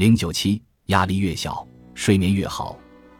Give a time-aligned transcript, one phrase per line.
[0.00, 2.74] 零九七，压力越小，睡眠越好。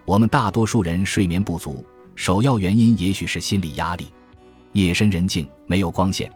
[0.06, 4.06] 我们大多数人睡眠不足，首要原因也许是心理压力。
[4.72, 6.32] 夜深人静，没有光线，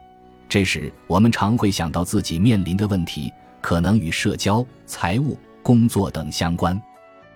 [0.46, 6.78] 这时我们常会想到自己面临的问题可能与社交、财务、工作等相关。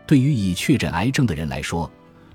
[0.06, 1.90] 对于已确诊癌症的人来说，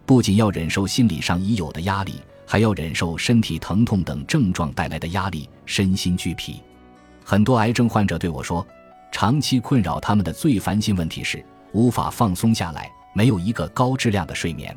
[0.08, 2.16] 不仅要忍受心理上已有的压力，
[2.48, 6.60] 还要忍受身体疼痛等症状带来的压力，身心俱疲。
[7.24, 8.66] 很多癌症患者对我说，
[9.14, 11.42] 长期困扰他们的最烦心问题是
[11.72, 14.76] 无法放松下来，没有一个高质量的睡眠。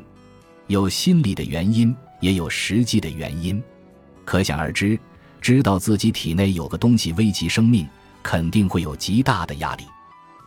[0.67, 3.61] 有心理的原因，也有实际的原因。
[4.27, 4.99] 可想而知，
[5.41, 7.89] 知道自己体内有个东西危及生命，
[8.23, 9.85] 肯定会有极大的压力。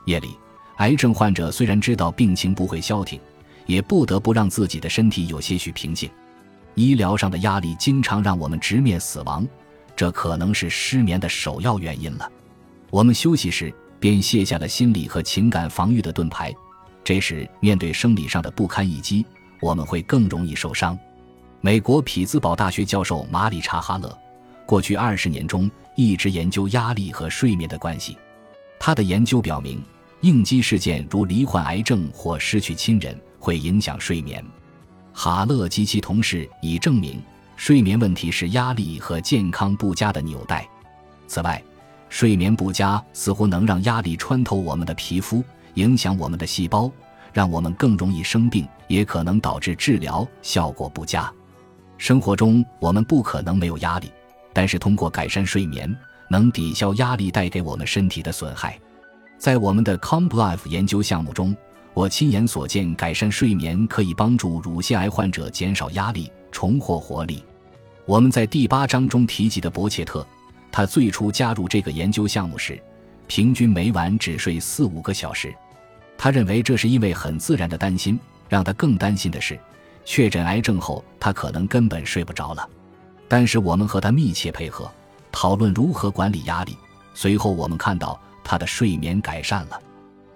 [0.05, 0.38] 夜里，
[0.77, 3.19] 癌症患者虽然知道病情不会消停，
[3.66, 6.08] 也不得不让自己的身体有些许平静。
[6.75, 9.47] 医疗上的压力经常让我们直面死亡，
[9.95, 12.31] 这可能是失眠的首要原因了。
[12.91, 16.53] 我们休息时便卸下了心理和情感防御的盾牌，
[17.03, 19.25] 这时面对生理上的不堪一击，
[19.61, 20.97] 我们会更容易受伤。
[21.61, 24.17] 美国匹兹堡大学教授马里查·哈勒，
[24.66, 28.17] 过去二十年中一直研究压力和睡眠的关系。
[28.80, 29.83] 他的研究表明，
[30.21, 34.44] 应激事件如罹患癌症或失去亲人会影响睡眠。
[35.14, 37.21] 哈勒及其同事已证明，
[37.58, 40.66] 睡眠问题是压力和健康不佳的纽带。
[41.27, 41.61] 此外，
[42.09, 45.43] 睡眠不佳似乎能让压力穿透我们的皮肤，
[45.75, 46.91] 影响我们的细胞，
[47.31, 51.31] 让我们更容易生病，也可能导致治疗效果不佳。
[51.97, 54.11] 生活中我们不可能没有压力，
[54.53, 55.95] 但是通过改善睡眠，
[56.30, 58.80] 能抵消压力带给我们身体的损害。
[59.37, 61.55] 在我们的 CompLife 研究项目中，
[61.93, 67.43] 我亲眼所见，改善睡眠可以帮助乳腺癌患者减少压力、重获活力。
[68.05, 70.25] 我们在第八章中提及的伯切特，
[70.72, 72.81] 他最初加入这个研究项目时，
[73.28, 75.53] 平均每晚只睡四五个小时。
[76.17, 79.59] 他认为这是因为很自然的担心，让他更担心的是。
[80.06, 82.67] 确诊癌症后，他可能根本睡不着了。
[83.28, 84.92] 但是我们和他密切配合，
[85.32, 86.76] 讨论如何管理压力。
[87.14, 89.80] 随后我们看到他的睡眠改善了。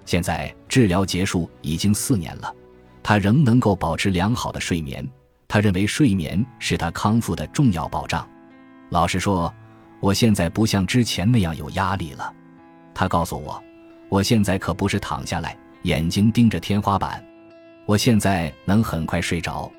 [0.05, 2.53] 现在治疗结束已经四年了，
[3.01, 5.07] 他仍能够保持良好的睡眠。
[5.47, 8.27] 他认为睡眠是他康复的重要保障。
[8.89, 9.51] 老实说，
[10.03, 12.29] 我现在不像之前那样有压力了。
[12.93, 13.63] 他告诉我，
[14.09, 17.25] 我现在可不是躺下来，眼睛盯着天花板。
[17.85, 19.71] 我现在能很快睡着，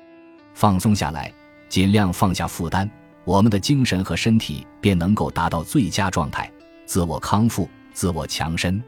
[0.55, 1.31] 放松下来，
[1.69, 2.89] 尽量放下负担，
[3.23, 6.51] 我们的精神和身体便能够达到最佳状态，
[6.87, 8.83] 自我康复，自我强身。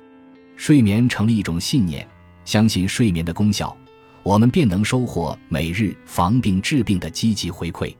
[0.56, 2.08] 睡眠成了一种信念，
[2.46, 3.78] 相信睡眠的功效，
[4.24, 7.96] 我们便能收获每日防病治病的积极回馈。